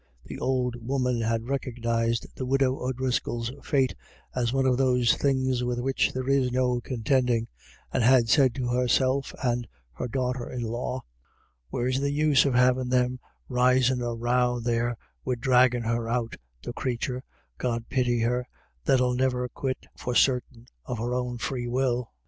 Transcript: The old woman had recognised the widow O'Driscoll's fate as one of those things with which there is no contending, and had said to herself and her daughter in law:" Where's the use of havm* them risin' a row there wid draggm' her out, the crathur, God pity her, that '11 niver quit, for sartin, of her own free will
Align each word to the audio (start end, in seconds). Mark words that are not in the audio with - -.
The 0.25 0.39
old 0.39 0.77
woman 0.83 1.21
had 1.21 1.47
recognised 1.47 2.25
the 2.33 2.47
widow 2.47 2.75
O'Driscoll's 2.79 3.51
fate 3.63 3.93
as 4.33 4.51
one 4.51 4.65
of 4.65 4.77
those 4.79 5.15
things 5.15 5.63
with 5.63 5.79
which 5.79 6.11
there 6.11 6.27
is 6.27 6.51
no 6.51 6.79
contending, 6.81 7.47
and 7.93 8.01
had 8.01 8.27
said 8.27 8.55
to 8.55 8.69
herself 8.69 9.31
and 9.43 9.67
her 9.93 10.07
daughter 10.07 10.49
in 10.49 10.63
law:" 10.63 11.03
Where's 11.69 11.99
the 11.99 12.09
use 12.09 12.45
of 12.45 12.55
havm* 12.55 12.89
them 12.89 13.19
risin' 13.47 14.01
a 14.01 14.15
row 14.15 14.59
there 14.59 14.97
wid 15.23 15.39
draggm' 15.39 15.83
her 15.83 16.09
out, 16.09 16.35
the 16.63 16.73
crathur, 16.73 17.21
God 17.59 17.87
pity 17.87 18.21
her, 18.21 18.47
that 18.85 19.01
'11 19.01 19.17
niver 19.17 19.49
quit, 19.49 19.85
for 19.95 20.15
sartin, 20.15 20.65
of 20.83 20.97
her 20.97 21.13
own 21.13 21.37
free 21.37 21.67
will 21.67 22.09